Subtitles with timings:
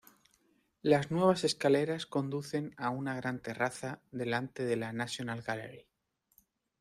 [0.81, 5.85] Las nuevas escaleras conducen a una gran terraza delante de la National Gallery.